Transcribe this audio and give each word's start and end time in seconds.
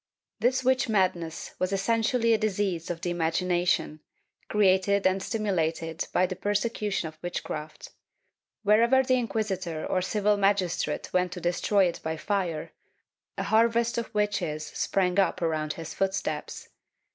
This 0.39 0.63
witch 0.63 0.89
madness 0.89 1.53
was 1.59 1.71
essentially 1.71 2.33
a 2.33 2.37
disease 2.39 2.89
of 2.89 3.01
the 3.01 3.11
imagination, 3.11 3.99
created 4.49 5.05
and 5.05 5.21
stimulated 5.21 6.07
by 6.11 6.25
the 6.25 6.35
persecution 6.35 7.07
of 7.07 7.19
witchcraft. 7.21 7.91
Where 8.63 8.81
ever 8.81 9.03
the 9.03 9.19
inquisitor 9.19 9.85
or 9.85 10.01
civil 10.01 10.37
magistrate 10.37 11.13
went 11.13 11.33
to 11.33 11.39
destroy 11.39 11.85
it 11.85 11.99
by 12.01 12.17
fire, 12.17 12.71
a 13.37 13.43
harvest 13.43 13.99
of 13.99 14.11
witches 14.11 14.65
sprang 14.65 15.19
up 15.19 15.39
around 15.39 15.73
his 15.73 15.93
footsteps. 15.93 16.69